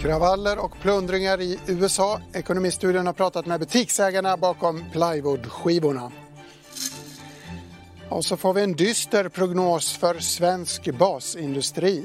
[0.00, 2.20] Kravaller och plundringar i USA.
[2.32, 6.12] Ekonomistudion har pratat med butiksägarna bakom plywoodskivorna.
[8.08, 12.04] Och så får vi en dyster prognos för svensk basindustri.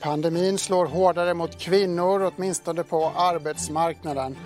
[0.00, 4.36] Pandemin slår hårdare mot kvinnor, åtminstone på arbetsmarknaden.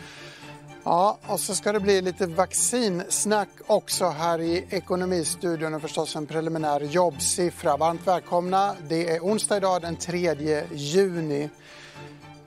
[0.85, 6.27] Ja, och så ska det bli lite vaccinsnack också här i Ekonomistudion och förstås en
[6.27, 7.77] preliminär jobbsiffra.
[7.77, 8.75] Varmt välkomna.
[8.89, 11.49] Det är onsdag idag den 3 juni.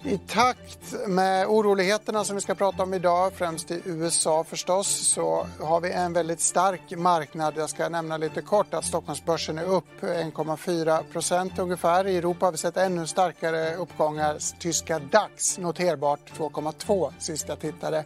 [0.08, 5.48] I takt med oroligheterna som vi ska prata om idag, främst i USA förstås, så
[5.60, 7.54] har vi en väldigt stark marknad.
[7.58, 12.08] Jag ska nämna lite kort att Stockholmsbörsen är upp 1,4 procent ungefär.
[12.08, 14.38] I Europa har vi sett ännu starkare uppgångar.
[14.60, 18.06] Tyska DAX noterbart 2,2 sist jag tittade.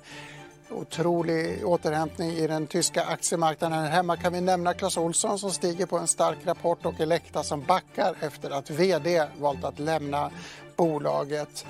[0.72, 3.80] Otrolig återhämtning i den tyska aktiemarknaden.
[3.80, 7.44] Här hemma kan vi nämna Clas Olsson som stiger på en stark rapport och Elekta
[7.44, 10.32] som backar efter att vd valt att lämna
[10.76, 11.66] bolaget.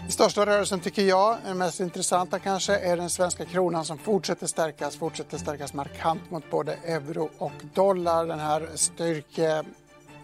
[0.00, 4.46] Den största rörelsen tycker jag, den mest intressanta kanske, är den svenska kronan som fortsätter
[4.46, 8.26] stärkas, fortsätter stärkas markant mot både euro och dollar.
[8.26, 9.64] Den här styrke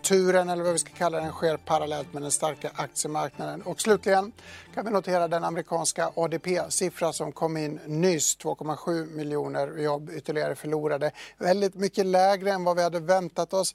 [0.05, 3.63] turen eller vad vi ska kalla den sker parallellt med den starka aktiemarknaden.
[3.63, 4.33] Och slutligen
[4.75, 8.39] kan vi notera den amerikanska ADP-siffra som kom in nyss.
[8.39, 11.11] 2,7 miljoner jobb ytterligare förlorade.
[11.39, 13.75] Väldigt mycket lägre än vad vi hade väntat oss.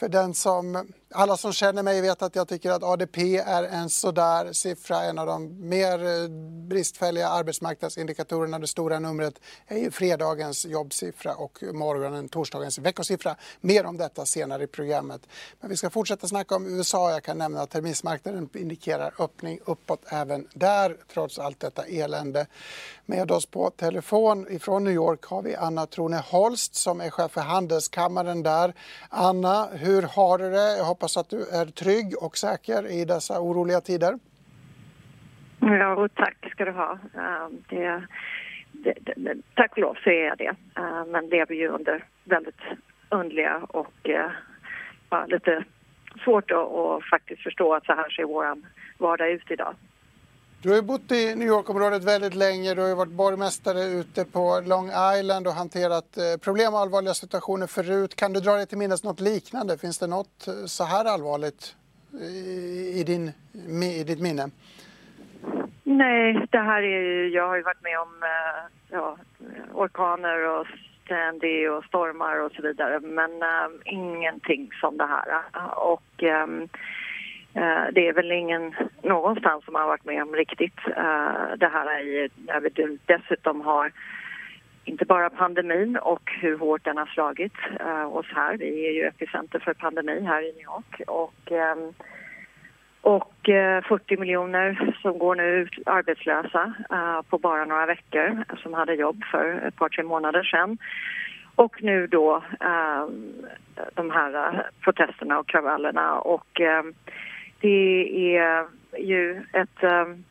[0.00, 3.90] För den som, alla som känner mig vet att jag tycker att ADP är en
[3.90, 6.28] sådär siffra, en av de mer eh,
[6.68, 8.58] bristfälliga arbetsmarknadsindikatorerna.
[8.58, 9.34] Det stora numret
[9.66, 13.36] är ju fredagens jobbsiffra och morgonen, torsdagens veckosiffra.
[13.60, 15.20] Mer om detta senare i programmet.
[15.60, 17.10] Men vi ska fortsätta snacka om USA.
[17.10, 22.46] Jag kan nämna att terminsmarknaden indikerar öppning uppåt även där, trots allt detta elände.
[23.06, 27.30] Med oss på telefon ifrån New York har vi Anna Trone Holst som är chef
[27.30, 28.74] för Handelskammaren där.
[29.08, 30.76] Anna, hur hur har du det?
[30.78, 34.18] Jag hoppas att du är trygg och säker i dessa oroliga tider.
[35.60, 36.98] Ja, och tack ska du ha.
[37.14, 38.06] Ehm, det,
[38.72, 40.54] det, det, tack och lov så är jag det.
[40.80, 42.60] Ehm, men lever ju under väldigt
[43.08, 44.30] underliga och eh,
[45.10, 45.64] ja, lite
[46.24, 48.56] svårt att, att faktiskt förstå att så här ser vår
[48.98, 49.74] vardag ut idag.
[50.62, 52.74] Du har ju bott i New York-området väldigt länge.
[52.74, 57.14] Du har ju varit borgmästare ute på Long Island och hanterat eh, problem och allvarliga
[57.14, 58.16] situationer förut.
[58.16, 59.78] Kan du dra dig till minnes något liknande?
[59.78, 61.76] Finns det något eh, så här allvarligt
[62.94, 63.32] i, din,
[63.82, 64.50] i ditt minne?
[65.84, 69.16] Nej, det här är ju, jag har ju varit med om eh, ja,
[69.74, 70.66] orkaner och
[71.08, 75.42] Sandy och stormar och så vidare men um, ingenting som det här.
[75.76, 76.68] Och um,
[77.54, 81.86] Eh, det är väl ingen någonstans som har varit med om riktigt eh, det här
[81.86, 83.92] är när vi dessutom har
[84.84, 88.56] inte bara pandemin och hur hårt den har slagit eh, oss här.
[88.56, 91.92] Vi är ju epicenter för pandemi här i New York och, ehm,
[93.00, 93.34] och
[93.88, 96.74] 40 miljoner som går nu arbetslösa
[97.28, 100.78] på bara några veckor som hade jobb för ett par, tre månader sedan.
[101.54, 103.32] Och nu då ehm,
[103.94, 106.94] de här protesterna och kravallerna och ehm,
[107.60, 108.66] det är
[108.98, 109.82] ju ett...
[109.82, 110.24] Um,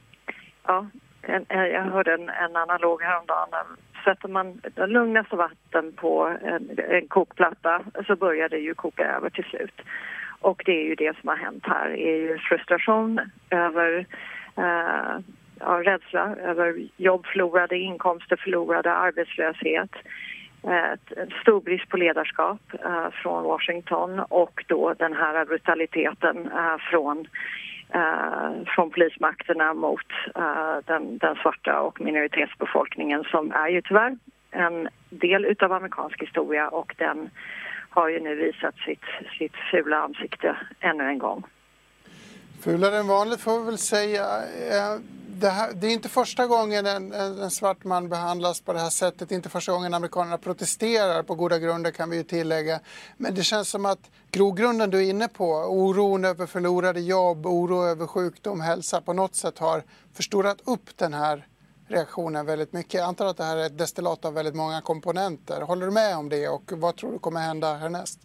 [0.67, 0.87] ja,
[1.21, 3.49] en, jag hörde en, en analog häromdagen.
[3.53, 9.29] Um, sätter man lugnaste vatten på en, en kokplatta så börjar det ju koka över
[9.29, 9.81] till slut.
[10.41, 11.89] Och det är ju det som har hänt här.
[11.89, 13.19] Det är ju frustration
[13.49, 14.05] över
[14.57, 15.19] eh,
[15.59, 19.91] ja, rädsla över jobb förlorade, inkomster förlorade, arbetslöshet
[20.63, 20.99] Eh,
[21.41, 27.27] stor brist på ledarskap eh, från Washington och då den här brutaliteten eh, från,
[28.75, 30.05] från polismakterna mot
[30.85, 34.17] den, den, svarta och minoritetsbefolkningen som är ju tyvärr
[34.51, 37.29] en del utav amerikansk historia och den
[37.89, 39.03] har ju nu visat sitt,
[39.37, 41.43] sitt fula ansikte ännu en gång.
[42.63, 44.25] Fulare än vanligt får vi väl säga
[45.39, 48.89] det, här, det, är inte första gången en, en, svart man behandlas på det här
[48.89, 49.29] sättet.
[49.29, 52.79] Det är inte första gången amerikanerna protesterar på goda grunder kan vi ju tillägga.
[53.17, 57.83] Men det känns som att grogrunden du är inne på, oron över förlorade jobb, oro
[57.83, 61.45] över sjukdom, hälsa på något sätt har förstorat upp den här
[61.87, 62.93] reaktionen väldigt mycket.
[62.93, 65.61] Jag antar att det här är ett destillat av väldigt många komponenter.
[65.61, 68.19] Håller du med om det och vad tror du kommer hända härnäst?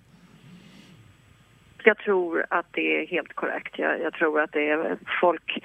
[1.84, 3.78] Jag tror att det är helt korrekt.
[3.78, 5.62] Jag, jag tror att det är folk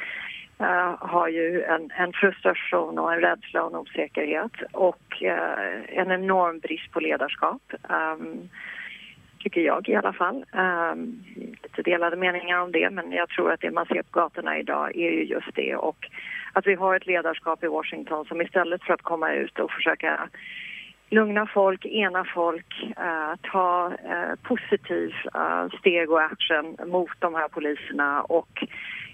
[0.61, 6.11] Eh, har ju en, en, frustration och en rädsla och en osäkerhet och uh, en
[6.11, 7.61] enorm brist på ledarskap.
[7.89, 8.50] Um,
[9.39, 10.45] tycker jag i alla fall.
[10.51, 11.23] Um,
[11.63, 14.95] lite delade meningar om det men jag tror att det man ser på gatorna idag
[14.95, 16.09] är ju just det och
[16.53, 20.29] att vi har ett ledarskap i Washington som istället för att komma ut och försöka
[21.09, 27.47] lugna folk, ena folk, uh, ta uh, positiv uh, steg och action mot de här
[27.47, 28.63] poliserna och,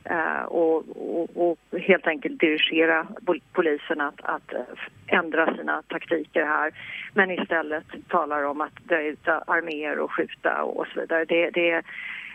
[0.09, 3.07] Eh, och, och, och, helt enkelt dirigera
[3.53, 4.59] polisen att, att eh,
[5.07, 6.71] ändra sina taktiker här.
[7.13, 11.25] Men istället talar om att dra ut arméer och skjuta och så vidare.
[11.25, 11.81] Det, det,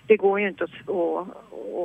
[0.07, 1.29] det går ju inte att, att,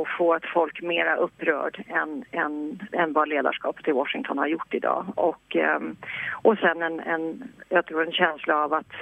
[0.01, 4.73] att få att folk mera upprörd än, än, än vad ledarskapet i Washington har gjort
[4.73, 5.05] idag.
[5.15, 5.95] Och, ehm,
[6.41, 8.93] och sen en, en, jag tror en känsla av att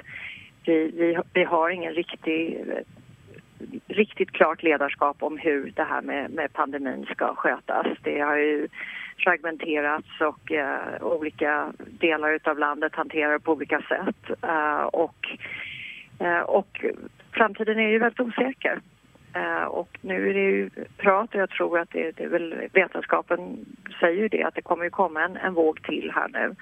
[0.66, 2.64] vi, vi, vi har ingen riktig
[3.86, 7.86] riktigt klart ledarskap om hur det här med, med pandemin ska skötas.
[8.02, 8.68] Det har ju
[9.18, 14.42] fragmenterats och eh, olika delar av landet hanterar på olika sätt.
[14.42, 15.36] Eh, och,
[16.18, 16.84] eh, och
[17.32, 18.80] framtiden är ju väldigt osäker.
[19.34, 22.68] Eh, och nu är det ju prat och jag tror att det, det är väl
[22.72, 23.66] vetenskapen
[24.00, 26.54] säger ju det att det kommer ju komma en, en våg till här nu.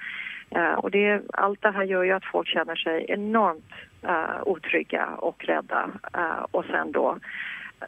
[0.59, 3.71] Eh, och det, allt det här gör ju att folk känner sig enormt
[4.05, 5.89] uh, otrygga och rädda
[6.51, 7.17] och sen då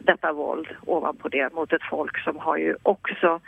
[0.00, 3.40] detta våld ovanpå det mot ett folk som har ju också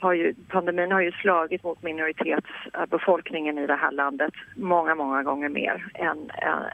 [0.00, 5.48] har ju, pandemin har ju slagit mot minoritetsbefolkningen i det här landet många, många gånger
[5.48, 6.30] mer än,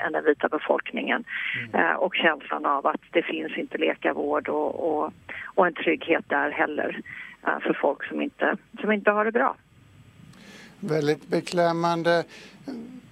[0.06, 1.24] än, den vita befolkningen.
[1.68, 1.90] Mm.
[1.90, 5.12] Eh, och känslan av att det finns inte läkarvård och, och,
[5.54, 7.00] och en trygghet där heller
[7.46, 9.56] eh, för folk som inte, som inte har det bra.
[10.88, 12.24] Väldigt beklämmande.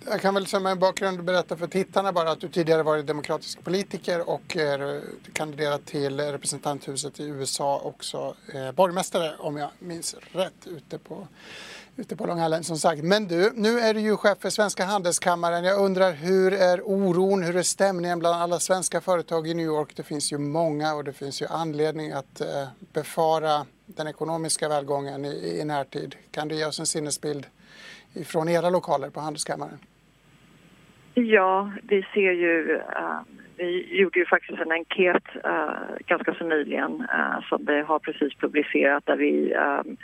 [0.06, 3.64] Jag kan väl som en bakgrund berätta för tittarna bara att du tidigare varit demokratisk
[3.64, 10.14] politiker och är eh, kandiderat till representanthuset i USA också eh, borgmästare om jag minns
[10.32, 11.28] rätt ute på
[11.96, 13.02] ute på Long Island som sagt.
[13.02, 15.64] Men du, nu är du ju chef för Svenska Handelskammaren.
[15.64, 19.92] Jag undrar hur är oron, hur är stämningen bland alla svenska företag i New York?
[19.96, 25.24] Det finns ju många och det finns ju anledning att eh, befara den ekonomiska välgången
[25.24, 26.14] i, i närtid.
[26.30, 27.46] Kan du ge oss en sinnesbild
[28.26, 29.78] från era lokaler på Handelskammaren?
[31.14, 32.74] Ja, vi ser ju...
[32.76, 33.20] Uh,
[33.56, 38.34] vi gjorde ju faktiskt en enkät uh, ganska så nyligen uh, som vi har precis
[38.34, 39.96] publicerat där vi um,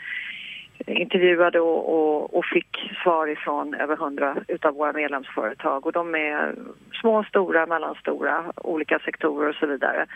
[0.87, 6.55] intervjuade och, och, och, fick svar ifrån över hundra utav våra medlemsföretag och de är
[7.01, 10.07] små, stora, mellanstora, olika sektorer och så vidare.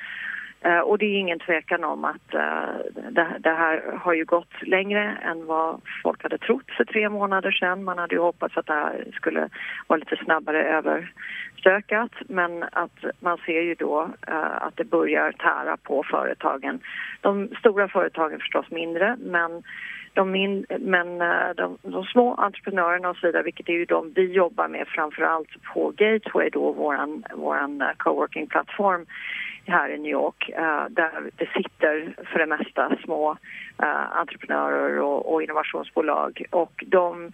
[0.65, 3.03] Eh, och det är ingen tvekan om att eh,
[3.39, 7.85] det, här har ju gått längre än vad folk hade trott för tre månader sedan.
[7.85, 9.49] Man hade ju hoppats att det här skulle
[9.87, 15.77] vara lite snabbare överstökat men att man ser ju då eh, att det börjar tära
[15.77, 16.81] på företagen.
[17.21, 19.63] De stora företagen förstås mindre men
[20.15, 21.19] de, min, men
[21.57, 25.23] de, de, små entreprenörerna och så vidare, vilket är ju de vi jobbar med framför
[25.23, 29.07] allt på Gateway då, våran, våran coworking-plattform
[29.67, 33.31] här i New York uh, där det sitter för det mesta små
[33.83, 36.45] uh, entreprenörer och, och, innovationsbolag.
[36.51, 37.33] Och de,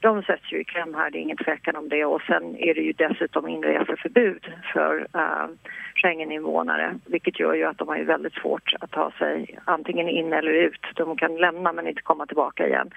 [0.00, 2.74] de sätts ju i kläm här, det är ingen tvekan om det och sen är
[2.74, 5.46] det ju dessutom inreseförbud för äh,
[5.94, 10.32] Schengeninvånare vilket gör ju att de har ju väldigt svårt att ta sig antingen in
[10.32, 10.86] eller ut.
[10.94, 12.90] De kan lämna men inte komma tillbaka igen.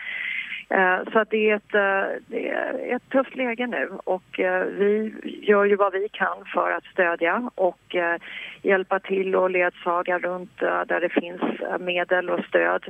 [0.70, 4.40] Eh, så att det, är ett, eh, det är ett tufft läge nu och
[4.78, 7.96] vi gör ju vad vi kan för att stödja och
[8.62, 11.42] hjälpa till och ledsaga runt där det finns
[11.80, 12.84] medel och stöd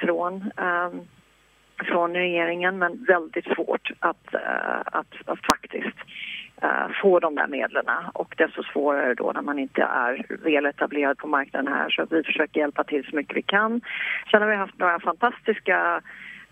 [0.00, 0.50] från
[1.84, 5.96] från regeringen men väldigt svårt att, eh, att, att faktiskt
[6.62, 11.18] eh, få de där medlen och desto svårare då när man inte är väl etablerad
[11.18, 13.80] på marknaden här så vi försöker hjälpa till så mycket vi kan.
[14.30, 16.02] Sen har vi haft några fantastiska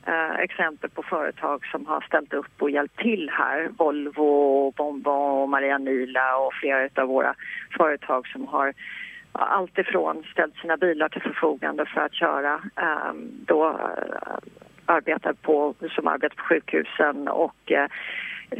[0.08, 3.68] Uh, exempel på företag som har ställt upp och hjälpt till här.
[3.78, 7.34] Volvo, Bonbon och Maria Nila och flera av våra
[7.76, 8.72] företag som har
[9.32, 14.38] alltifrån ställt sina bilar till förfogande för att köra um, då uh,
[14.86, 17.86] arbetar på, som arbetar på sjukhusen och eh,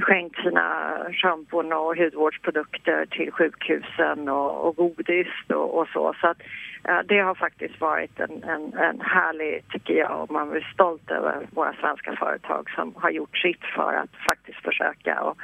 [0.00, 6.14] skänkt sina schampon och hudvårdsprodukter till sjukhusen och, och godis och, och så.
[6.20, 6.40] så att,
[6.84, 11.10] eh, det har faktiskt varit en, en, en härlig, tycker jag, och man är stolt
[11.10, 15.36] över våra svenska företag som har gjort sitt för att faktiskt försöka och,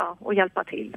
[0.00, 0.96] ja, och hjälpa till.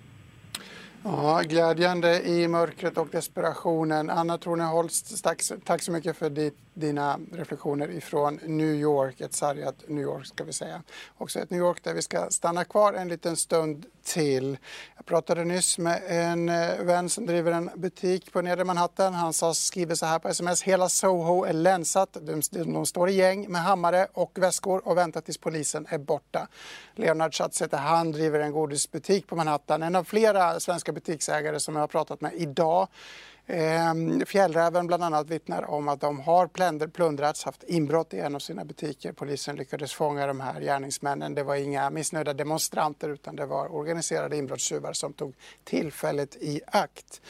[1.08, 4.10] Ja, glädjande i mörkret och desperationen.
[4.10, 9.76] Anna Tornholst, tack, tack, så mycket för ditt, dina reflektioner ifrån New York, ett sargat
[9.88, 10.82] New York ska vi säga.
[11.18, 14.58] Också ett New York där vi ska stanna kvar en liten stund till.
[14.96, 19.14] Jag pratade nyss med en eh, vän som driver en butik på Nedre Manhattan.
[19.14, 20.64] Han sa, skriver så här på sms.
[20.64, 22.18] Hela Soho är länsat.
[22.22, 26.48] De, de står i gäng med hammare och väskor och väntar tills polisen är borta.
[26.96, 29.84] Leonard Schatz heter han, driver en godisbutik på Manhattan.
[29.84, 32.88] En av flera svenska butiksägare som jag har pratat med idag.
[33.48, 38.40] Ehm, fjällräven bland annat vittnar om att de har plundrats, haft inbrott i en av
[38.40, 39.12] sina butiker.
[39.12, 41.36] Polisen lyckades fånga de här gärningsmännen.
[41.36, 45.34] Det var inga missnöjda demonstranter utan det var organiserade inbrottstjuvar som tog
[45.64, 47.22] tillfället i akt.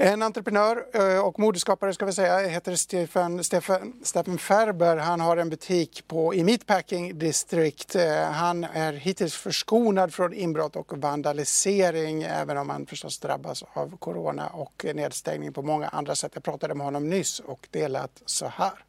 [0.00, 4.96] En entreprenör eh, och modeskapare ska vi säga heter Stefan, Stefan, Stefan Ferber.
[4.96, 7.96] Han har en butik på, i Meatpacking District.
[7.96, 13.96] Eh, han är hittills förskonad från inbrott och vandalisering även om han förstås drabbas av
[13.96, 16.30] corona och nedstängning på många andra sätt.
[16.34, 18.84] Jag pratade med honom nyss och det lät så här.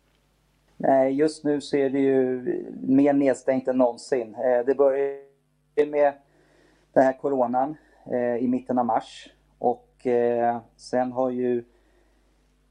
[0.78, 2.42] Nej, just nu så är det ju
[2.82, 4.36] mer nedstängt än någonsin.
[4.36, 5.22] Eh, det började
[5.88, 6.14] med
[6.94, 7.78] den här coronan
[8.40, 11.64] i mitten av mars och eh, sen har ju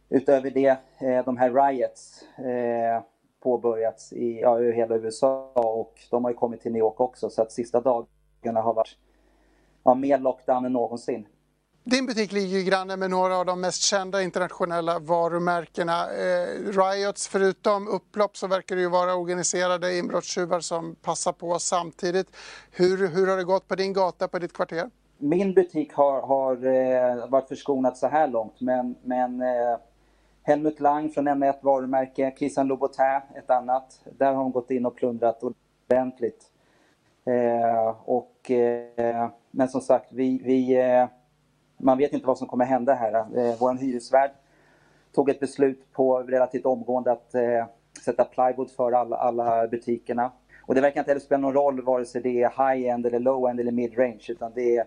[0.08, 3.02] utöver det eh, de här riots eh,
[3.40, 7.42] påbörjats i ja, hela USA och de har ju kommit till New York också så
[7.42, 8.97] att sista dagarna har varit
[9.85, 11.26] ja, mer lockdown än någonsin.
[11.90, 16.11] Din butik ligger ju granne med några av de mest kända internationella varumärkena.
[16.11, 22.37] Eh, riots, förutom upplopp så verkar det ju vara organiserade inbrottstjuvar som passar på samtidigt.
[22.70, 24.90] Hur, hur har det gått på din gata, på ditt kvarter?
[25.18, 29.76] Min butik har, har eh, varit förskonad så här långt men, men eh,
[30.42, 34.00] Helmut Lang från M1 varumärke, Christian Louboutin ett annat.
[34.18, 36.44] Där har de gått in och plundrat ordentligt.
[37.25, 41.06] Eh, och, eh, men som sagt, vi, vi eh,
[41.76, 43.14] man vet inte vad som kommer hända här.
[43.14, 44.30] Eh, Vår hyresvärd
[45.14, 47.66] tog ett beslut på relativt omgående att eh,
[48.04, 50.32] sätta plywood för alla, alla butikerna.
[50.66, 53.60] Och det verkar inte heller spela någon roll vare sig det är high-end eller low-end
[53.60, 54.84] eller mid-range utan det är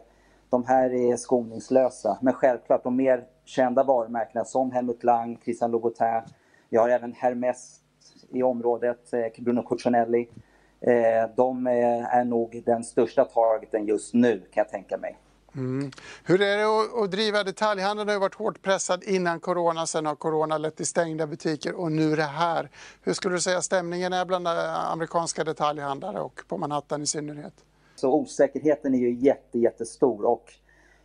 [0.52, 2.18] de här är skoningslösa.
[2.22, 6.22] Men självklart de mer kända varumärkena som Helmut Lang, Christian Louboutin.
[6.70, 7.80] Vi har även Hermès
[8.30, 10.30] i området, eh, Bruno Cucinelli.
[10.82, 15.18] Eh, de eh, är nog den största targeten just nu kan jag tänka mig.
[15.56, 15.92] Mm.
[16.24, 18.10] Hur är det att, driva detaljhandeln?
[18.10, 22.16] har varit hårt pressad innan corona, sen har corona lett till stängda butiker och nu
[22.16, 22.70] det här.
[23.02, 27.54] Hur skulle du säga stämningen är bland amerikanska detaljhandlare och på Manhattan i synnerhet?
[28.02, 30.54] Så osäkerheten är ju jätte, jättestor och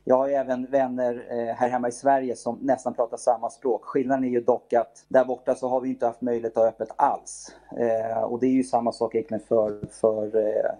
[0.05, 3.85] jag har ju även vänner eh, här hemma i Sverige som nästan pratar samma språk.
[3.85, 6.69] Skillnaden är ju dock att där borta så har vi inte haft möjlighet att ha
[6.69, 7.57] öppet alls.
[7.79, 10.71] Eh, och det är ju samma sak egentligen för, för eh,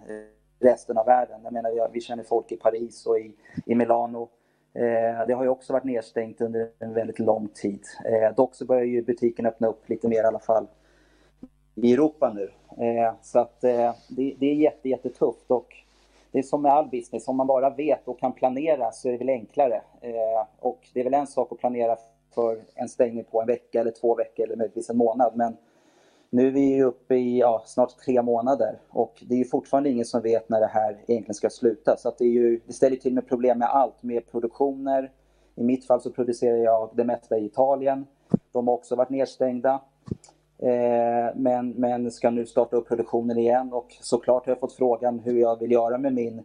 [0.59, 1.39] resten av världen.
[1.43, 4.29] Jag menar, vi känner folk i Paris och i, i Milano.
[5.27, 7.81] Det har ju också varit nedstängt under en väldigt lång tid.
[8.37, 10.67] Dock så börjar ju butiken öppna upp lite mer i alla fall
[11.75, 12.51] i Europa nu.
[13.21, 15.75] Så att det, det är jätte, jättetufft och
[16.37, 19.11] det är som med all business, om man bara vet och kan planera så är
[19.11, 19.81] det väl enklare.
[20.01, 21.97] Eh, och det är väl en sak att planera
[22.35, 25.33] för en stängning på en vecka eller två veckor eller möjligtvis en månad.
[25.35, 25.57] Men
[26.29, 30.21] nu är vi uppe i ja, snart tre månader och det är fortfarande ingen som
[30.21, 31.97] vet när det här egentligen ska sluta.
[31.97, 35.11] Så det, är ju, det ställer till med problem med allt, med produktioner.
[35.55, 38.05] I mitt fall så producerar jag det mesta i Italien.
[38.51, 39.81] De har också varit nedstängda.
[40.59, 45.19] Eh, men, men ska nu starta upp produktionen igen och såklart har jag fått frågan
[45.19, 46.43] hur jag vill göra med min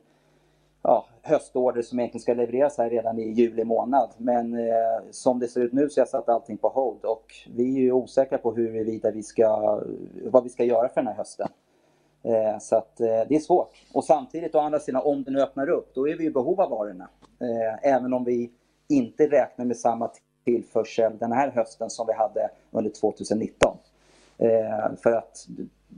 [0.82, 4.10] ja, höstorder som egentligen ska levereras här redan i juli månad.
[4.16, 7.24] Men eh, som det ser ut nu så har jag satt allting på hold och
[7.54, 9.80] vi är ju osäkra på huruvida vi ska,
[10.24, 11.48] vad vi ska göra för den här hösten.
[12.24, 13.76] Eh, så att eh, det är svårt.
[13.92, 16.60] Och samtidigt å andra sidan, om det nu öppnar upp, då är vi i behov
[16.60, 17.08] av varorna.
[17.40, 18.50] Eh, även om vi
[18.88, 20.10] inte räknar med samma
[20.44, 23.76] tillförsel den här hösten som vi hade under 2019.
[24.42, 25.46] Eh, för att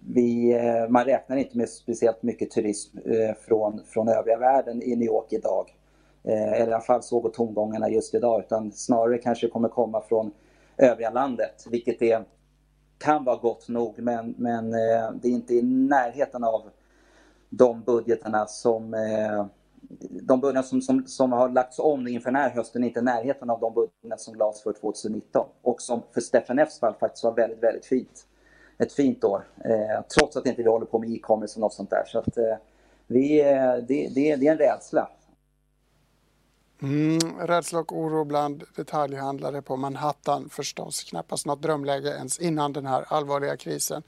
[0.07, 4.97] vi, eh, man räknar inte med speciellt mycket turism eh, från, från övriga världen i
[4.97, 5.77] New York idag.
[6.25, 10.03] Eh, eller i alla fall så går tongångarna just idag utan snarare kanske kommer komma
[10.09, 10.33] från
[10.77, 12.25] övriga landet vilket är,
[12.99, 16.71] kan vara gott nog men, men eh, det är inte i närheten av
[17.51, 19.47] de budgeterna som eh,
[20.23, 23.03] de budgetar som, som, som har lagts om inför den här hösten är inte i
[23.03, 27.25] närheten av de budgetar som lades för 2019 och som för Stefan Fs fall faktiskt
[27.25, 28.27] var väldigt, väldigt fint
[28.78, 29.49] ett fint år.
[29.64, 32.04] Eh, trots att inte vi håller på med e-commerce och något sånt där.
[32.07, 32.57] Så att, eh,
[33.07, 35.09] vi, eh, det, det, det är en rädsla.
[36.83, 41.04] Mm, rädsla och oro bland detaljhandlare på Manhattan förstås.
[41.04, 44.02] Knappast något drömläge ens innan den här allvarliga krisen.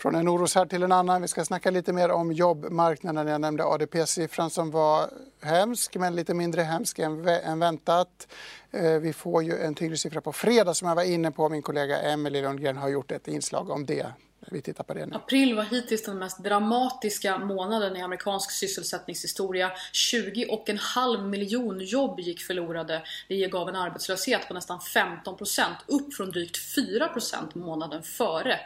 [0.00, 1.22] Från en oroshärd till en annan.
[1.22, 3.26] Vi ska snacka lite mer om jobbmarknaden.
[3.26, 5.10] Jag nämnde ADP-siffran som var
[5.42, 8.28] hemsk, men lite mindre hemsk än, än väntat.
[8.70, 11.48] Eh, vi får ju en tyngre siffra på fredag som jag var inne på.
[11.48, 14.06] Min kollega Emelie Lundgren har gjort ett inslag om det.
[14.46, 15.16] Vi tittar på det nu.
[15.16, 19.72] April var hittills den mest dramatiska månaden i amerikansk sysselsättningshistoria.
[19.92, 23.02] 20,5 miljon jobb gick förlorade.
[23.28, 28.60] Det gav en arbetslöshet på nästan 15%, upp från drygt 4% månaden före.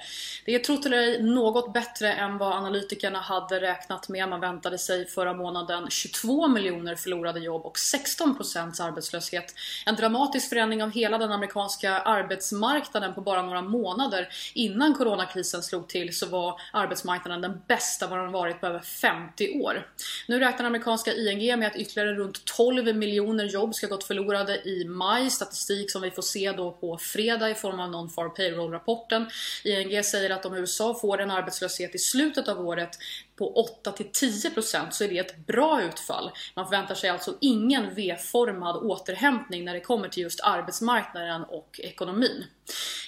[0.45, 4.29] Det är trott eller ej något bättre än vad analytikerna hade räknat med.
[4.29, 9.55] Man väntade sig förra månaden 22 miljoner förlorade jobb och 16% arbetslöshet.
[9.87, 15.89] En dramatisk förändring av hela den amerikanska arbetsmarknaden på bara några månader innan coronakrisen slog
[15.89, 19.87] till så var arbetsmarknaden den bästa vad den varit på över 50 år.
[20.29, 24.85] Nu räknar amerikanska ING med att ytterligare runt 12 miljoner jobb ska gått förlorade i
[24.85, 25.31] maj.
[25.31, 29.27] Statistik som vi får se då på fredag i form av Non-Farm Payroll-rapporten.
[29.65, 32.99] ING säger att om USA får en arbetslöshet i slutet av året
[33.37, 36.31] på 8-10% så är det ett bra utfall.
[36.55, 42.45] Man förväntar sig alltså ingen V-formad återhämtning när det kommer till just arbetsmarknaden och ekonomin.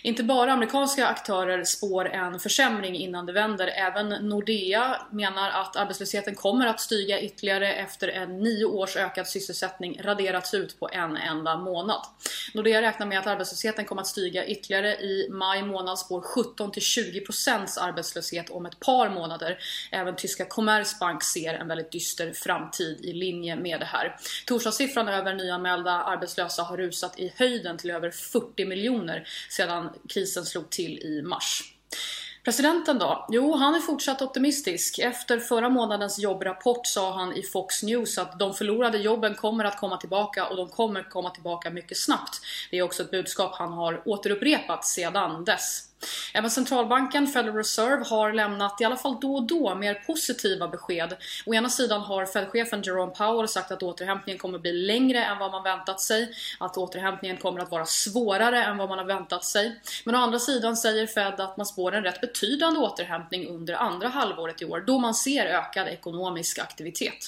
[0.03, 3.67] Inte bara amerikanska aktörer spår en försämring innan det vänder.
[3.67, 10.01] Även Nordea menar att arbetslösheten kommer att stiga ytterligare efter en nio års ökad sysselsättning
[10.03, 12.01] raderats ut på en enda månad.
[12.55, 14.95] Nordea räknar med att arbetslösheten kommer att stiga ytterligare.
[14.95, 19.59] I maj månad spår 17-20% arbetslöshet om ett par månader.
[20.17, 24.17] Även tyska Commerzbank ser en väldigt dyster framtid i linje med det här.
[24.47, 30.71] Torsdagssiffran över nyanmälda arbetslösa har rusat i höjden till över 40 miljoner sedan krisen slog
[30.71, 31.63] till i mars.
[32.45, 33.27] Presidenten då?
[33.29, 34.99] Jo, han är fortsatt optimistisk.
[34.99, 39.81] Efter förra månadens jobbrapport sa han i Fox News att de förlorade jobben kommer att
[39.81, 42.41] komma tillbaka och de kommer komma tillbaka mycket snabbt.
[42.71, 45.83] Det är också ett budskap han har återupprepat sedan dess.
[46.35, 51.17] Även centralbanken Federal Reserve har lämnat, i alla fall då och då, mer positiva besked.
[51.47, 55.51] Å ena sidan har Fed-chefen Jerome Powell sagt att återhämtningen kommer bli längre än vad
[55.51, 59.81] man väntat sig, att återhämtningen kommer att vara svårare än vad man har väntat sig.
[60.05, 64.09] Men å andra sidan säger Fed att man spår en rätt betydande återhämtning under andra
[64.09, 67.19] halvåret i år, då man ser ökad ekonomisk aktivitet.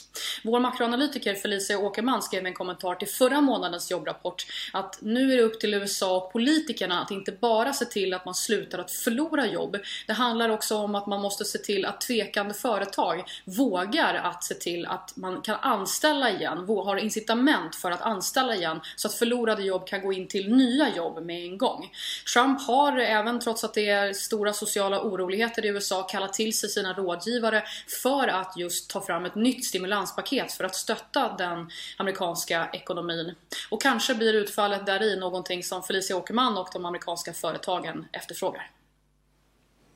[0.44, 5.42] Vår makroanalytiker Felicia Åkerman skrev en kommentar till förra månadens jobbrapport att nu är det
[5.42, 8.90] upp till USA och politikerna att inte bara se till att man slutar slutar att
[8.90, 9.76] förlora jobb.
[10.06, 14.54] Det handlar också om att man måste se till att tvekande företag vågar att se
[14.54, 19.62] till att man kan anställa igen, har incitament för att anställa igen så att förlorade
[19.62, 21.90] jobb kan gå in till nya jobb med en gång.
[22.34, 26.68] Trump har även trots att det är stora sociala oroligheter i USA kallat till sig
[26.68, 27.62] sina rådgivare
[28.02, 33.34] för att just ta fram ett nytt stimulanspaket för att stötta den amerikanska ekonomin.
[33.70, 38.57] Och kanske blir utfallet där i någonting som Felicia Åkerman och de amerikanska företagen efterfrågar.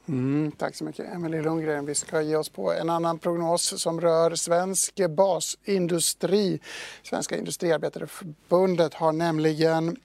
[0.09, 1.87] Mm, tack så mycket Emelie Lundgren.
[1.87, 6.61] Vi ska ge oss på en annan prognos som rör svensk basindustri.
[7.03, 9.97] Svenska Industriarbetareförbundet har nämligen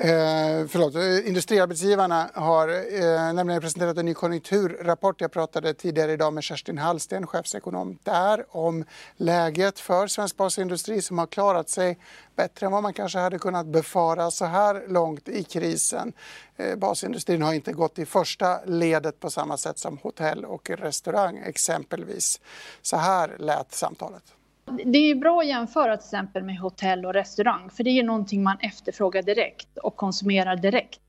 [0.00, 5.20] Eh, förlåt, eh, industriarbetsgivarna har eh, nämligen presenterat en ny konjunkturrapport.
[5.20, 8.84] Jag pratade tidigare idag med Kerstin Hallsten, chefsekonom där, om
[9.16, 11.98] läget för svensk basindustri som har klarat sig
[12.36, 16.12] bättre än vad man kanske hade kunnat befara så här långt i krisen.
[16.56, 21.38] Eh, basindustrin har inte gått i första ledet på samma sätt som hotell och restaurang
[21.38, 22.40] exempelvis.
[22.82, 24.37] Så här lät samtalet.
[24.84, 28.42] Det är bra att jämföra till exempel med hotell och restaurang för det är någonting
[28.42, 31.00] man efterfrågar direkt och konsumerar direkt.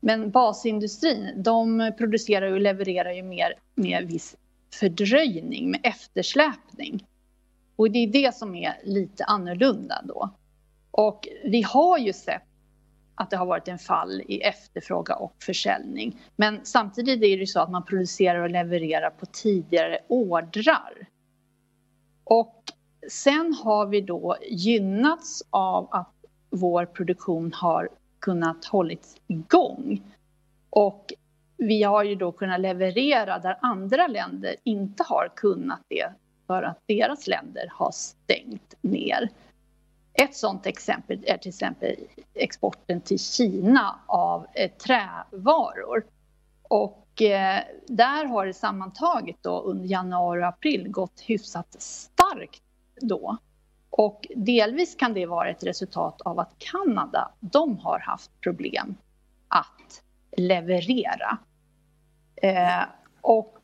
[0.00, 4.36] Men basindustrin, de producerar och levererar ju mer med viss
[4.74, 7.06] fördröjning, med eftersläpning.
[7.76, 10.30] Och det är det som är lite annorlunda då.
[10.90, 12.42] Och vi har ju sett
[13.14, 16.20] att det har varit en fall i efterfrågan och försäljning.
[16.36, 21.06] Men samtidigt är det ju så att man producerar och levererar på tidigare ordrar.
[22.24, 22.62] Och
[23.10, 26.12] Sen har vi då gynnats av att
[26.50, 27.88] vår produktion har
[28.20, 30.02] kunnat hållits igång.
[30.70, 31.12] Och
[31.56, 36.12] vi har ju då kunnat leverera där andra länder inte har kunnat det
[36.46, 39.28] för att deras länder har stängt ner.
[40.14, 41.96] Ett sådant exempel är till exempel
[42.34, 46.04] exporten till Kina av eh, trävaror.
[46.62, 52.62] Och eh, där har det sammantaget då under januari och april gått hyfsat starkt
[53.02, 53.36] då.
[53.90, 58.94] Och delvis kan det vara ett resultat av att Kanada, de har haft problem
[59.48, 60.02] att
[60.36, 61.38] leverera.
[62.36, 62.82] Eh,
[63.20, 63.58] och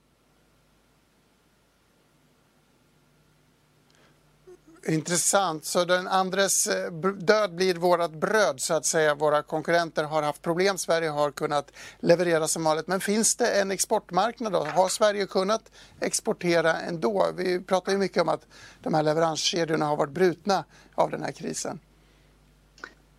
[4.87, 5.65] Intressant.
[5.65, 9.15] Så den andres eh, död blir vårt bröd, så att säga.
[9.15, 10.79] Våra konkurrenter har haft problem.
[10.79, 12.87] Sverige har kunnat leverera som vanligt.
[12.87, 14.59] Men finns det en exportmarknad då?
[14.59, 17.27] Har Sverige kunnat exportera ändå?
[17.37, 18.47] Vi pratar ju mycket om att
[18.83, 20.65] de här leveranskedjorna har varit brutna
[20.95, 21.81] av den här krisen.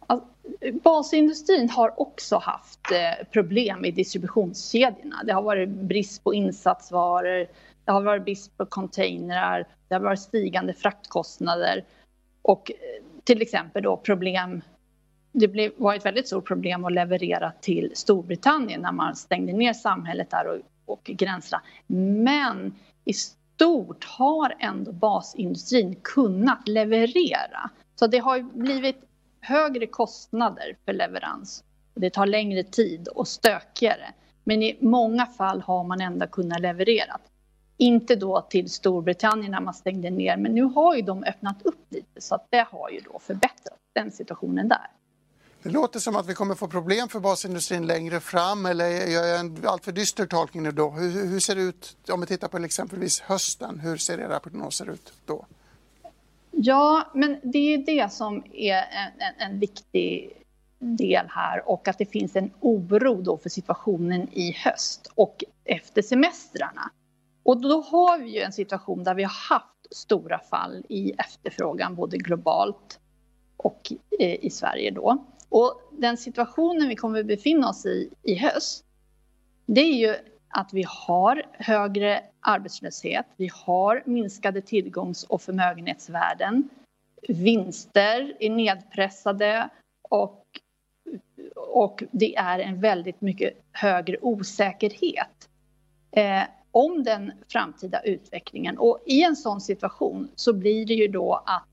[0.07, 0.27] Alltså,
[0.83, 5.23] basindustrin har också haft eh, problem i distributionskedjorna.
[5.25, 7.47] Det har varit brist på insatsvaror,
[7.85, 11.83] det har varit brist på containrar, det har varit stigande fraktkostnader
[12.41, 14.61] och eh, till exempel då problem
[15.31, 20.29] det var ett väldigt stort problem att leverera till Storbritannien när man stängde ner samhället
[20.29, 21.61] där och, och gränserna.
[21.87, 22.75] Men
[23.05, 27.69] i stort har ändå basindustrin kunnat leverera.
[27.95, 29.03] Så det har blivit
[29.41, 31.63] högre kostnader för leverans.
[31.95, 34.13] Det tar längre tid och stökigare.
[34.43, 37.17] Men i många fall har man ändå kunnat leverera.
[37.81, 41.85] Inte då till Storbritannien när man stängde ner, men nu har ju de öppnat upp
[41.89, 44.87] lite så att det har ju då förbättrat den situationen där.
[45.63, 49.39] Det låter som att vi kommer få problem för basindustrin längre fram eller gör jag
[49.39, 50.89] en alltför dyster tolkning nu då?
[50.89, 53.79] Hur, hur, ser det ut om vi tittar på exempelvis hösten?
[53.79, 55.45] Hur ser era prognoser ut då?
[56.51, 60.31] Ja, men det är det som är en, en, en, viktig
[60.79, 66.01] del här och att det finns en oro då för situationen i höst och efter
[66.01, 66.91] semestrarna.
[67.49, 71.95] Och då har vi ju en situation där vi har haft stora fall i efterfrågan
[71.95, 72.99] både globalt
[73.57, 75.25] och eh, i Sverige då.
[75.49, 78.85] Och den situationen vi kommer befinna oss i i höst,
[79.65, 80.15] det är ju
[80.49, 86.69] att vi har högre arbetslöshet, vi har minskade tillgångs och förmögenhetsvärden,
[87.27, 89.69] vinster är nedpressade
[90.01, 90.45] och,
[91.55, 95.49] och det är en väldigt mycket högre osäkerhet
[96.11, 96.43] eh,
[96.79, 98.77] om den framtida utvecklingen.
[98.77, 101.63] Och i en sån situation så blir det ju då att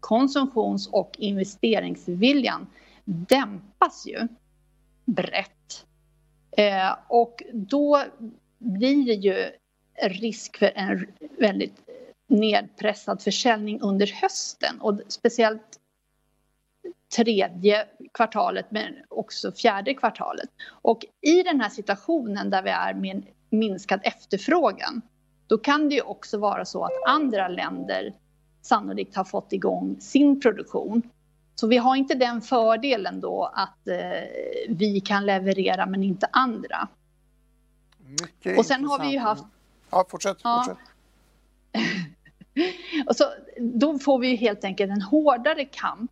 [0.00, 2.66] konsumtions och investeringsviljan
[3.04, 4.28] dämpas ju
[5.04, 5.86] brett.
[6.56, 8.02] Eh, och då
[8.58, 9.50] blir det ju
[10.02, 11.06] risk för en
[11.38, 11.76] väldigt
[12.26, 15.80] nedpressad försäljning under hösten och speciellt
[17.16, 20.48] tredje kvartalet men också fjärde kvartalet.
[20.68, 23.22] Och i den här situationen där vi är med
[23.52, 25.02] minskad efterfrågan
[25.46, 28.14] då kan det ju också vara så att andra länder
[28.62, 31.02] sannolikt har fått igång sin produktion
[31.54, 33.96] så vi har inte den fördelen då att eh,
[34.68, 36.88] vi kan leverera men inte andra.
[37.98, 39.44] Mycket och sen har vi ju haft...
[39.90, 40.38] Ja, fortsätt.
[40.44, 40.64] Ja.
[40.66, 40.84] fortsätt.
[43.08, 43.24] och så,
[43.60, 46.10] då får vi helt enkelt en hårdare kamp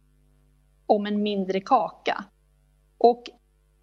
[0.87, 2.25] om en mindre kaka.
[2.99, 3.25] Och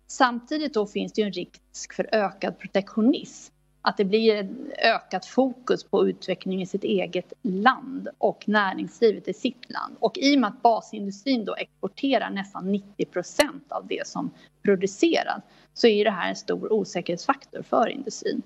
[0.08, 3.54] samtidigt då finns det ju en risk för ökad protektionism
[3.88, 9.34] att det blir ett ökat fokus på utveckling i sitt eget land och näringslivet i
[9.34, 9.96] sitt land.
[10.00, 14.32] Och i och med att basindustrin då exporterar nästan 90 procent av det som
[14.64, 15.44] produceras
[15.74, 18.42] så är det här en stor osäkerhetsfaktor för industrin.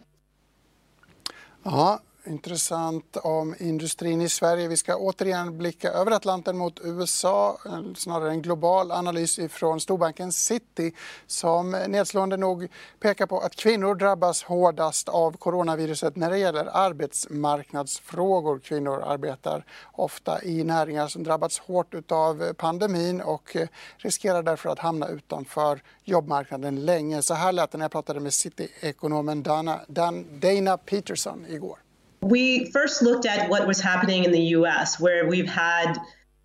[1.63, 4.67] Ja, intressant om industrin i Sverige.
[4.67, 10.31] Vi ska återigen blicka över Atlanten mot USA, eh, snarare en global analys från storbanken
[10.31, 10.93] City
[11.27, 12.67] som nedslående nog
[12.99, 18.60] pekar på att kvinnor drabbas hårdast av coronaviruset när det gäller arbetsmarknadsfrågor.
[18.60, 24.79] Kvinnor arbetar ofta i näringar som drabbats hårt av pandemin och eh, riskerar därför att
[24.79, 27.21] hamna utanför jobbmarknaden länge.
[27.21, 31.79] Så här lät det när jag pratade med City-ekonomen Dana, Dana Peterson igår.
[32.21, 35.97] We first looked at what was happening in the US, where we've had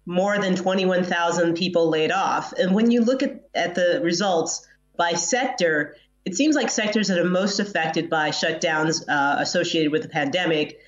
[0.07, 2.53] more than 21,000 people laid off.
[2.53, 7.19] And when you look at, at the results by sector, it seems like sectors that
[7.19, 10.81] are most affected by shutdowns uh, associated with the pandemic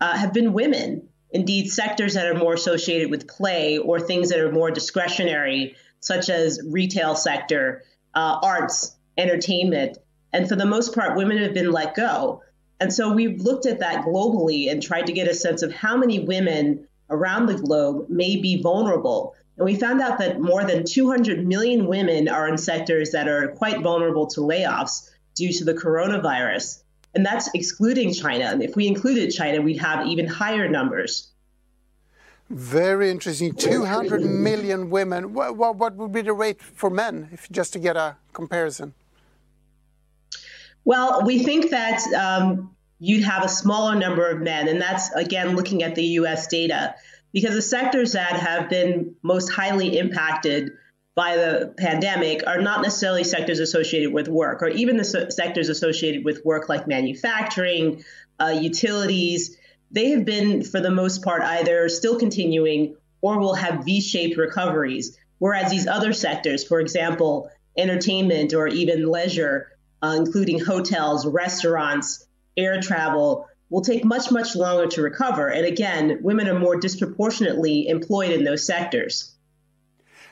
[0.00, 1.08] uh, have been women.
[1.32, 6.28] Indeed, sectors that are more associated with play or things that are more discretionary, such
[6.28, 7.82] as retail sector,
[8.14, 9.98] uh, arts, entertainment.
[10.32, 12.42] And for the most part, women have been let go.
[12.80, 15.96] And so we've looked at that globally and tried to get a sense of how
[15.96, 19.34] many women around the globe may be vulnerable.
[19.58, 23.48] And we found out that more than 200 million women are in sectors that are
[23.48, 26.82] quite vulnerable to layoffs due to the coronavirus.
[27.14, 28.44] And that's excluding China.
[28.44, 31.28] And if we included China, we'd have even higher numbers.
[32.48, 33.54] Very interesting.
[33.54, 35.34] 200 million women.
[35.34, 38.94] What, what, what would be the rate for men, if, just to get a comparison?
[40.90, 45.54] Well, we think that um, you'd have a smaller number of men, and that's again
[45.54, 46.96] looking at the US data,
[47.32, 50.72] because the sectors that have been most highly impacted
[51.14, 55.68] by the pandemic are not necessarily sectors associated with work, or even the so- sectors
[55.68, 58.02] associated with work like manufacturing,
[58.40, 59.56] uh, utilities.
[59.92, 64.36] They have been, for the most part, either still continuing or will have V shaped
[64.36, 65.16] recoveries.
[65.38, 69.68] Whereas these other sectors, for example, entertainment or even leisure,
[70.02, 75.48] uh, including hotels, restaurants, air travel, will take much, much longer to recover.
[75.48, 79.34] And again, women are more disproportionately employed in those sectors.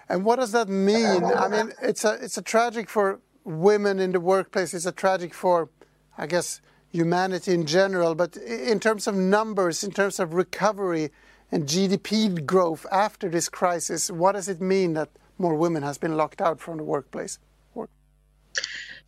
[0.08, 1.24] And what does that mean?
[1.24, 4.72] I mean, it's a it's a tragic for women in the workplace.
[4.72, 5.68] It's a tragic for,
[6.16, 8.14] I guess, humanity in general.
[8.14, 11.10] But in terms of numbers, in terms of recovery
[11.52, 16.16] and GDP growth after this crisis, what does it mean that more women has been
[16.16, 17.38] locked out from the workplace?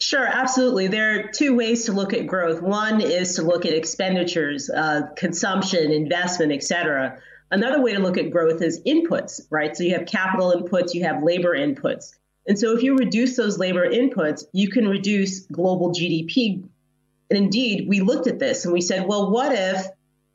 [0.00, 0.86] Sure, absolutely.
[0.86, 2.62] There are two ways to look at growth.
[2.62, 7.18] One is to look at expenditures, uh, consumption, investment, et cetera.
[7.50, 9.76] Another way to look at growth is inputs, right?
[9.76, 12.14] So you have capital inputs, you have labor inputs.
[12.46, 16.62] And so if you reduce those labor inputs, you can reduce global GDP.
[17.28, 19.86] And indeed, we looked at this and we said, well, what if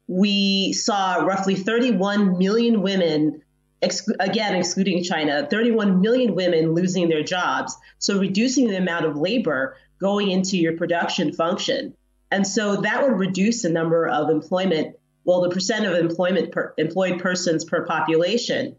[0.08, 3.42] we saw roughly 31 million women
[3.82, 7.76] again, excluding China, 31 million women losing their jobs.
[8.00, 11.94] So reducing the amount of labor going into your production function.
[12.32, 16.74] And so that would reduce the number of employment, well, the percent of employment per,
[16.78, 18.76] employed persons per population.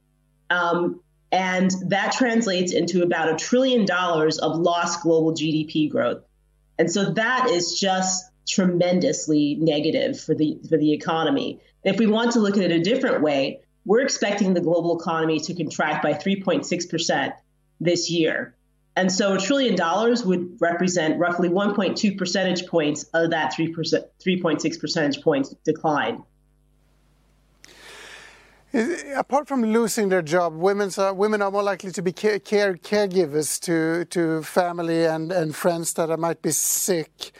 [0.50, 1.00] Um,
[1.32, 6.22] and that translates into about a trillion dollars of lost global GDP growth.
[6.78, 11.60] And so that is just tremendously negative for the for the economy.
[11.82, 15.40] If we want to look at it a different way, we're expecting the global economy
[15.40, 17.32] to contract by 3.6%
[17.80, 18.54] this year.
[18.96, 24.80] And so a trillion dollars would represent roughly 1.2 percentage points of that 3 3.6
[24.80, 26.22] percentage points decline.
[29.14, 32.74] Apart from losing their job, women's, uh, women are more likely to be care, care,
[32.74, 37.32] caregivers to, to family and, and friends that might be sick.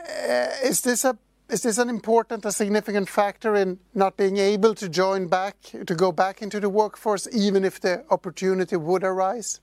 [0.00, 1.18] Uh, is this a
[1.50, 5.94] is this an important, a significant factor in not being able to join back, to
[5.94, 9.60] go back into the workforce, even if the opportunity would arise?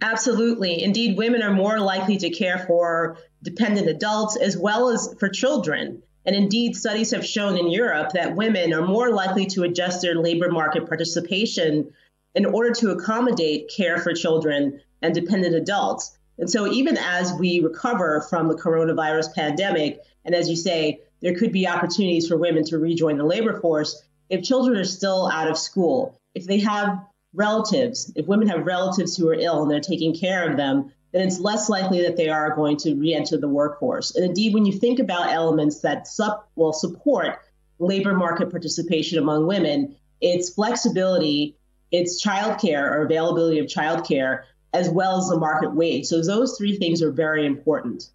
[0.00, 0.82] Absolutely.
[0.82, 6.02] Indeed, women are more likely to care for dependent adults as well as for children.
[6.26, 10.14] And indeed, studies have shown in Europe that women are more likely to adjust their
[10.14, 11.92] labor market participation
[12.34, 16.16] in order to accommodate care for children and dependent adults.
[16.38, 21.34] And so, even as we recover from the coronavirus pandemic, and as you say, there
[21.34, 25.48] could be opportunities for women to rejoin the labor force if children are still out
[25.48, 26.98] of school, if they have
[27.34, 31.26] relatives, if women have relatives who are ill and they're taking care of them, then
[31.26, 34.14] it's less likely that they are going to re-enter the workforce.
[34.14, 37.38] And indeed, when you think about elements that sub, will support
[37.78, 41.56] labor market participation among women, it's flexibility,
[41.90, 46.04] it's childcare or availability of childcare, as well as the market wage.
[46.06, 48.10] So those three things are very important.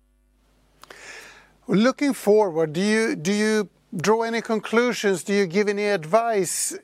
[1.67, 5.23] Looking forward, do you do you draw any conclusions?
[5.23, 6.77] Do you give any advice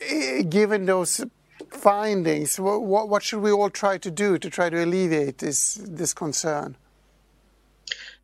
[0.00, 1.24] eh, given those
[1.70, 2.58] findings?
[2.58, 6.14] What, what, what should we all try to do to try to alleviate this this
[6.14, 6.76] concern?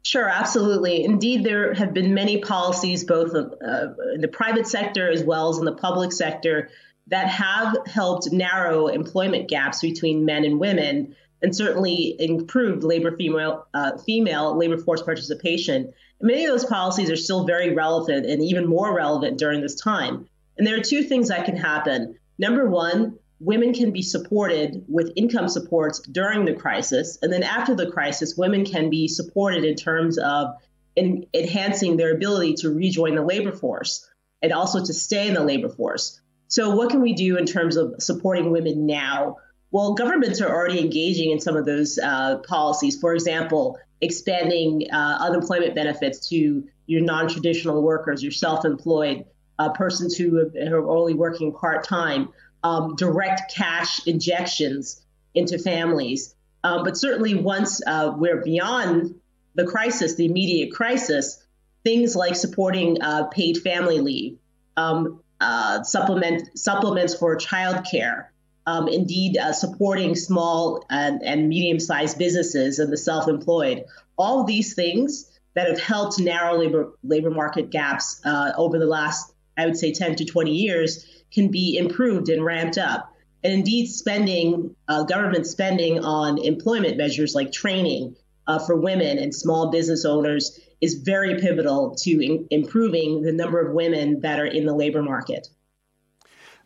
[0.04, 1.02] Sure, absolutely.
[1.02, 5.56] Indeed, there have been many policies, both uh, in the private sector as well as
[5.58, 6.68] in the public sector,
[7.08, 13.66] that have helped narrow employment gaps between men and women and certainly improved labor female
[13.74, 15.92] uh, female labor force participation.
[16.20, 19.74] And many of those policies are still very relevant and even more relevant during this
[19.74, 20.26] time.
[20.56, 22.16] And there are two things that can happen.
[22.38, 27.74] Number one, women can be supported with income supports during the crisis, and then after
[27.74, 30.54] the crisis, women can be supported in terms of
[30.96, 34.08] in enhancing their ability to rejoin the labor force
[34.42, 36.20] and also to stay in the labor force.
[36.54, 39.38] So, what can we do in terms of supporting women now?
[39.72, 42.96] Well, governments are already engaging in some of those uh, policies.
[42.96, 49.24] For example, expanding uh, unemployment benefits to your non-traditional workers, your self-employed
[49.58, 52.28] uh, persons who are only working part-time,
[52.62, 55.02] um, direct cash injections
[55.34, 56.36] into families.
[56.62, 59.16] Um, but certainly, once uh, we're beyond
[59.56, 61.44] the crisis, the immediate crisis,
[61.82, 64.38] things like supporting uh, paid family leave,
[64.76, 68.28] um, uh, supplement supplements for childcare,
[68.66, 73.84] um, indeed uh, supporting small and, and medium-sized businesses and the self-employed.
[74.16, 79.34] All these things that have helped narrow labor labor market gaps uh, over the last,
[79.58, 83.12] I would say, 10 to 20 years, can be improved and ramped up.
[83.42, 89.34] And indeed, spending uh, government spending on employment measures like training uh, for women and
[89.34, 94.46] small business owners is very pivotal to in- improving the number of women that are
[94.46, 95.48] in the labor market.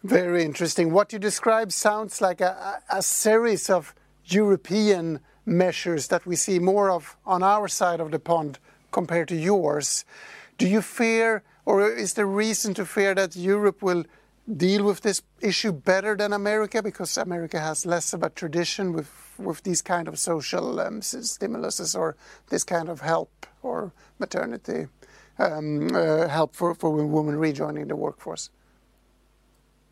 [0.05, 0.93] Very interesting.
[0.93, 3.95] What you describe sounds like a, a, series of
[4.25, 8.59] European measures that we see more of on our side of the pond
[8.93, 10.05] compared to yours.
[10.57, 14.05] Do you fear, or is there reason to fear that Europe will
[14.57, 19.11] deal with this issue better than America because America has less of a tradition with
[19.39, 22.17] with these kind of social um, stimuluses or
[22.49, 24.89] this kind of help or maternity
[25.39, 28.51] um, uh, help for, for women rejoining the workforce?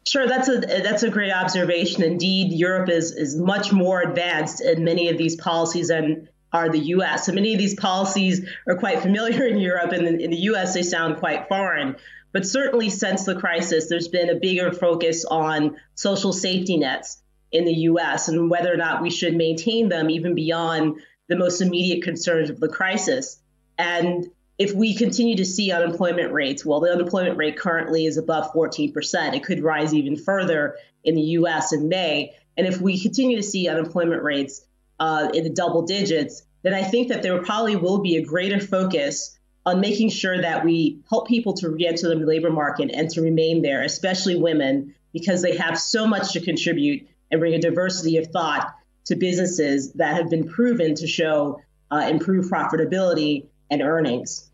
[0.07, 2.05] Sure, that's a that's a great observation.
[2.05, 6.79] Indeed, Europe is is much more advanced in many of these policies than are the
[6.79, 7.27] U.S.
[7.27, 10.75] So many of these policies are quite familiar in Europe, and in, in the U.S.
[10.75, 11.97] they sound quite foreign.
[12.37, 17.17] But certainly, since the crisis, there's been a bigger focus on social safety nets
[17.51, 18.29] in the U.S.
[18.29, 22.61] and whether or not we should maintain them even beyond the most immediate concerns of
[22.61, 23.39] the crisis.
[23.79, 24.27] And
[24.59, 29.35] if we continue to see unemployment rates, well, the unemployment rate currently is above 14%.
[29.35, 32.35] It could rise even further in the US in May.
[32.59, 34.63] And if we continue to see unemployment rates
[35.01, 38.61] uh, in the double digits, then I think that there probably will be a greater
[38.61, 39.36] focus
[39.67, 43.63] on making sure that we help people to re-enter the labor market and to remain
[43.63, 48.29] there, especially women, because they have so much to contribute and bring a diversity of
[48.29, 48.73] thought
[49.07, 54.46] to businesses that have been proven to show uh, improved profitability and earnings.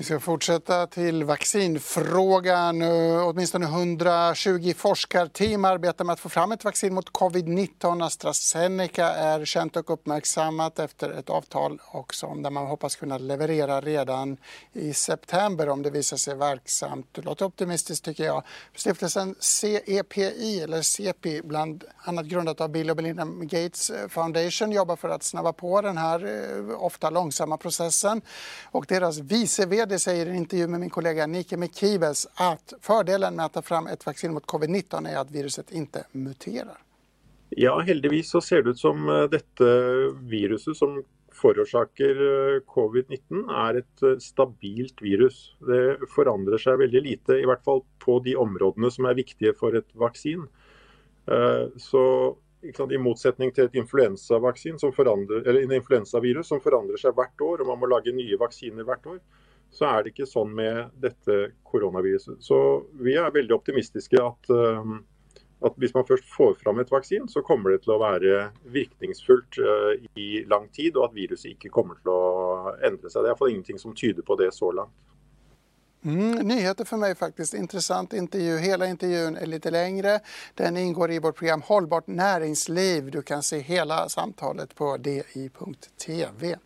[0.00, 2.82] Vi ska fortsätta till vaccinfrågan.
[2.82, 8.06] Eh, åtminstone 120 forskarteam arbetar med att få fram ett vaccin mot covid-19.
[8.06, 14.36] AstraZeneca är känt och uppmärksammat efter ett avtal också där man hoppas kunna leverera redan
[14.72, 17.06] i september om det visar sig verksamt.
[17.12, 18.42] Det låter optimistiskt tycker jag.
[18.76, 25.08] Stiftelsen CEPI, eller CEPI, bland annat grundat av Bill och Belinda Gates Foundation, jobbar för
[25.08, 28.22] att snabba på den här eh, ofta långsamma processen.
[28.64, 33.36] Och deras vice vd säger i en intervju med min kollega Nike Mekibes att fördelen
[33.36, 36.78] med att ta fram ett vaccin mot covid-19 är att viruset inte muterar.
[37.48, 39.64] Ja, heldigvis så ser det ut som eh, detta
[40.22, 45.56] viruset som förorsakar eh, covid-19 är ett eh, stabilt virus.
[45.58, 49.76] Det förändrar sig väldigt lite, i vart fall på de områden som är viktiga för
[49.76, 50.46] ett vaccin.
[51.76, 52.36] Så
[52.90, 53.74] i motsättning till ett
[54.80, 54.92] som
[55.46, 59.06] eller en influensavirus som förändrar sig vart år, och man måste laga nya vacciner vart
[59.06, 59.20] år,
[59.70, 61.30] så är det inte så med detta
[61.62, 62.36] coronaviruset.
[62.40, 64.84] Så vi är väldigt optimistiska att eh,
[65.60, 70.22] at man först får fram ett vaccin så kommer det att vara være virkningsfullt eh,
[70.22, 73.22] i lång tid, och att viruset inte kommer til å endre seg.
[73.22, 74.96] Det alla fall ingenting som tyder på det så långt.
[76.04, 77.54] Mm, nyheter för mig faktiskt.
[77.54, 78.58] Intressant intervju.
[78.58, 80.20] Hela intervjun är lite längre.
[80.54, 83.10] Den ingår i vårt program Hållbart näringsliv.
[83.10, 86.56] Du kan se hela samtalet på di.tv.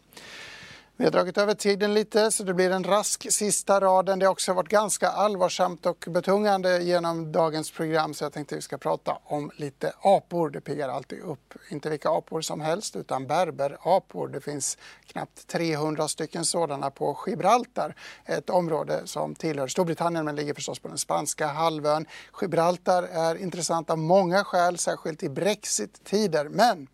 [0.97, 4.19] Vi har dragit över tiden lite så det blir en rask sista raden.
[4.19, 8.57] Det har också varit ganska allvarsamt och betungande genom dagens program så jag tänkte att
[8.57, 10.51] vi ska prata om lite apor.
[10.51, 11.55] Det piggar alltid upp.
[11.71, 14.29] Inte vilka apor som helst utan berberapor.
[14.29, 17.95] Det finns knappt 300 stycken sådana på Gibraltar.
[18.25, 22.07] Ett område som tillhör Storbritannien men ligger förstås på den spanska halvön.
[22.41, 26.49] Gibraltar är intressant av många skäl, särskilt i brexit-tider.
[26.49, 26.87] Men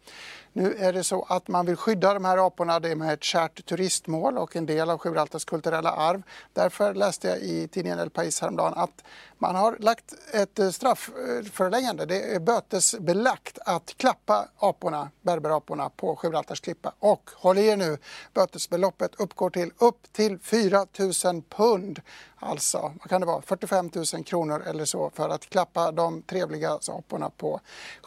[0.53, 2.81] nu är det så att man vill skydda de här aporna.
[2.81, 6.23] Det är med ett kärt turistmål och en del av Gibraltars kulturella arv.
[6.53, 9.05] Därför läste jag i tidningen El País häromdagen att
[9.41, 12.07] man har lagt ett eh, straffföreläggande.
[12.07, 16.93] Det är bötesbelagt att klappa aporna, berberaporna på Gibraltars klippa.
[16.99, 17.99] Och håll i er nu,
[18.35, 20.87] bötesbeloppet uppgår till upp till 4
[21.25, 22.01] 000 pund.
[22.37, 26.79] Alltså, vad kan det vara, 45 000 kronor eller så för att klappa de trevliga
[26.89, 27.61] aporna på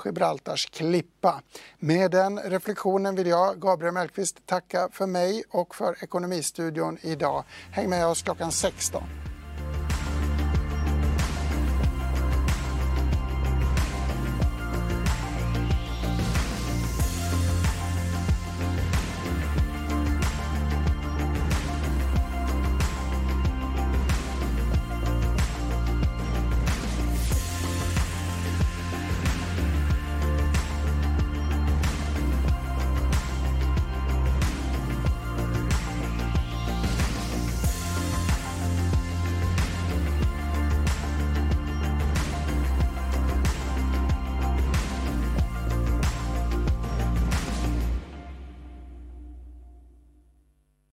[0.06, 1.42] Gibraltars klippa.
[1.80, 7.44] Med den reflektionen vill jag, Gabriel Mellqvist, tacka för mig och för Ekonomistudion idag.
[7.72, 9.04] Häng med oss klockan 16.